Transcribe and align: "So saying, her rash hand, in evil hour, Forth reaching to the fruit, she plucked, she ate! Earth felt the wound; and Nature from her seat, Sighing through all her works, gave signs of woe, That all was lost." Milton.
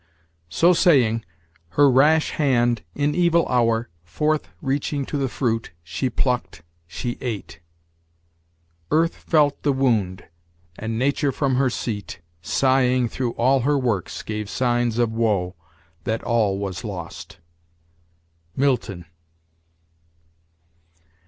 "So 0.49 0.73
saying, 0.73 1.23
her 1.77 1.87
rash 1.87 2.31
hand, 2.31 2.81
in 2.95 3.13
evil 3.13 3.47
hour, 3.47 3.87
Forth 4.03 4.47
reaching 4.59 5.05
to 5.05 5.15
the 5.15 5.29
fruit, 5.29 5.69
she 5.83 6.09
plucked, 6.09 6.63
she 6.87 7.19
ate! 7.21 7.59
Earth 8.89 9.13
felt 9.15 9.61
the 9.61 9.71
wound; 9.71 10.25
and 10.75 10.97
Nature 10.97 11.31
from 11.31 11.53
her 11.57 11.69
seat, 11.69 12.19
Sighing 12.41 13.09
through 13.09 13.33
all 13.33 13.59
her 13.59 13.77
works, 13.77 14.23
gave 14.23 14.49
signs 14.49 14.97
of 14.97 15.11
woe, 15.13 15.55
That 16.05 16.23
all 16.23 16.57
was 16.57 16.83
lost." 16.83 17.37
Milton. 18.55 19.05